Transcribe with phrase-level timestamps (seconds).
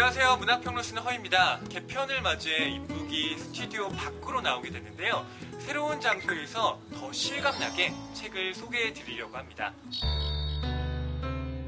[0.00, 0.38] 안녕하세요.
[0.38, 1.60] 문학평론 쓰는 허입니다.
[1.68, 5.26] 개편을 맞이해 이쁘기 스튜디오 밖으로 나오게 됐는데요.
[5.58, 9.74] 새로운 장소에서 더 실감나게 책을 소개해 드리려고 합니다.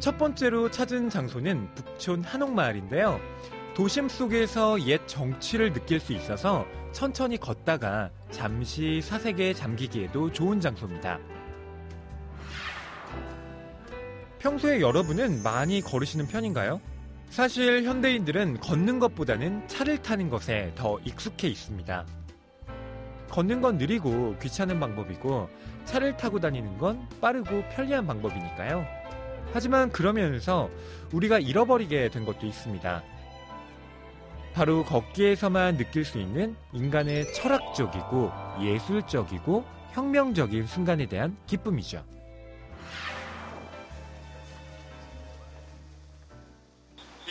[0.00, 3.20] 첫 번째로 찾은 장소는 북촌 한옥마을인데요.
[3.76, 11.20] 도심 속에서 옛 정취를 느낄 수 있어서 천천히 걷다가 잠시 사색에 잠기기에도 좋은 장소입니다.
[14.40, 16.80] 평소에 여러분은 많이 걸으시는 편인가요?
[17.30, 22.06] 사실 현대인들은 걷는 것보다는 차를 타는 것에 더 익숙해 있습니다.
[23.30, 25.48] 걷는 건 느리고 귀찮은 방법이고
[25.84, 28.86] 차를 타고 다니는 건 빠르고 편리한 방법이니까요.
[29.52, 30.70] 하지만 그러면서
[31.12, 33.02] 우리가 잃어버리게 된 것도 있습니다.
[34.54, 42.02] 바로 걷기에서만 느낄 수 있는 인간의 철학적이고 예술적이고 혁명적인 순간에 대한 기쁨이죠.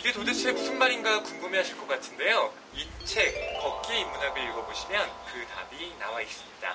[0.06, 2.52] 이게 도대체 무슨 말인가 궁금해 하실 것 같은데요.
[2.76, 6.74] 이 책, 걷기의 인문학을 읽어보시면 그 답이 나와 있습니다.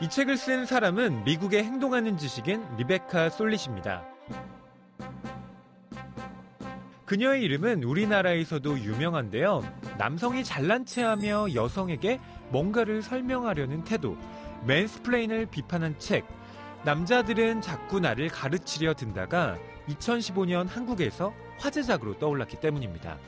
[0.00, 4.02] 이 책을 쓴 사람은 미국의 행동하는 지식인 리베카 솔릿입니다.
[7.04, 9.62] 그녀의 이름은 우리나라에서도 유명한데요.
[9.98, 14.16] 남성이 잘난 체하며 여성에게 뭔가를 설명하려는 태도,
[14.64, 16.24] 맨스플레인을 비판한 책,
[16.84, 19.56] 남자들은 자꾸 나를 가르치려 든다가
[19.88, 23.18] 2015년 한국에서 화제작으로 떠올랐기 때문입니다.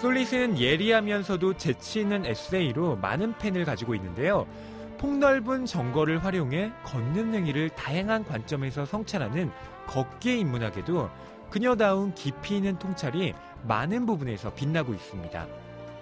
[0.00, 4.46] 솔릿은 예리하면서도 재치 있는 에세이로 많은 팬을 가지고 있는데요.
[4.98, 9.50] 폭넓은 정거를 활용해 걷는 행위를 다양한 관점에서 성찰하는
[9.86, 11.10] 걷기의 인문학에도
[11.48, 13.32] 그녀다운 깊이 있는 통찰이
[13.64, 15.46] 많은 부분에서 빛나고 있습니다.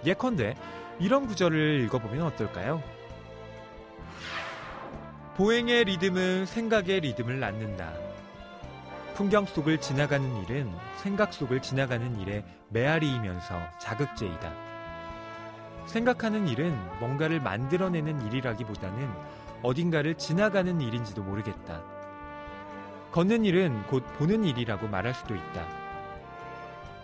[0.05, 0.55] 예컨대
[0.99, 2.98] 이런 구절을 읽어보면 어떨까요?
[5.39, 7.93] 보행의 리듬은 생각의 리듬을 낳는다.
[9.15, 14.53] 풍경 속을 지나가는 일은 생각 속을 지나가는 일의 메아리이면서 자극제이다.
[15.85, 19.09] 생각하는 일은 뭔가를 만들어내는 일이라기보다는
[19.63, 21.85] 어딘가를 지나가는 일인지도 모르겠다.
[23.13, 25.65] 걷는 일은 곧 보는 일이라고 말할 수도 있다.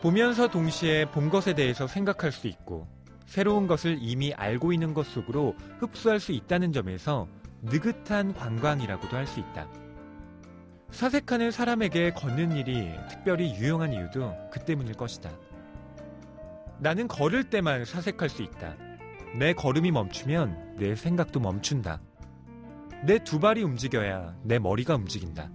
[0.02, 2.86] 보면서 동시에 본 것에 대해서 생각할 수 있고
[3.28, 7.30] 새로운 것을 이미 알고 있는 것 속으로 흡수할 수 있다는 점에서
[7.62, 9.68] 느긋한 관광이라고도 할 수 있다.
[10.92, 15.30] 사색하는 사람에게 걷는 일이 특별히 유용한 이유도 그 때문일 것이다.
[16.80, 18.76] 나는 걸을 때만 사색할 수 있다.
[19.38, 22.02] 내 걸음이 멈추면 내 생각도 멈춘다.
[23.04, 25.50] 내 두 발이 움직여야 내 머리가 움직인다.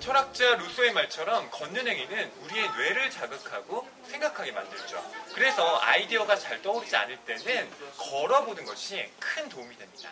[0.00, 5.04] 철학자 루소의 말처럼 걷는 행위는 우리의 뇌를 자극하고 생각하게 만들죠.
[5.34, 10.10] 그래서 아이디어가 잘 떠오르지 않을 때는 걸어보는 것이 큰 도움이 됩니다.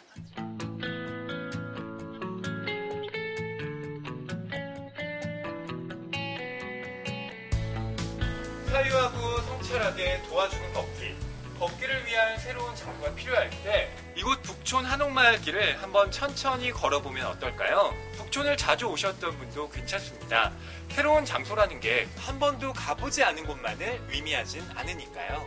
[8.70, 11.16] 사유하고 성찰하게 도와주는 걷기.
[11.58, 17.94] 걷기를 위한 새로운 장소가 필요할 때 이곳 북촌 한옥마을 길을 한번 천천히 걸어보면 어떨까요?
[18.16, 20.52] 북촌을 자주 오셨던 분도 괜찮습니다.
[20.90, 25.46] 새로운 장소라는 게 한 번도 가보지 않은 곳만을 의미하진 않으니까요.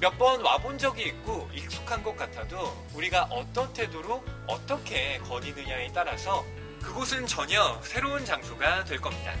[0.00, 2.58] 몇 번 와본 적이 있고 익숙한 것 같아도
[2.94, 6.44] 우리가 어떤 태도로 어떻게 거니느냐에 따라서
[6.82, 9.32] 그곳은 전혀 새로운 장소가 될 겁니다.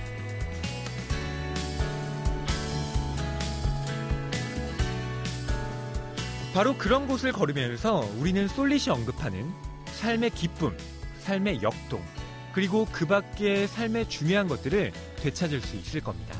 [6.54, 9.50] 바로 그런 곳을 걸으면서 우리는 솔릿이 언급하는
[9.86, 10.76] 삶의 기쁨,
[11.20, 12.04] 삶의 역동,
[12.52, 16.38] 그리고 그 밖의 삶의 중요한 것들을 되찾을 수 있을 겁니다.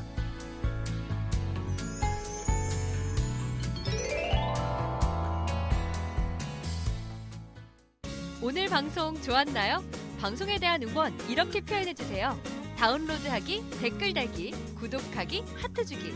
[8.39, 9.83] 오늘 방송 좋았나요?
[10.19, 12.39] 방송에 대한 응원 이렇게 표현해 주세요.
[12.77, 16.13] 다운로드하기, 댓글 달기, 구독하기, 하트 주기.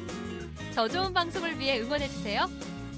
[0.75, 2.47] 더 좋은 방송을 위해 응원해 주세요.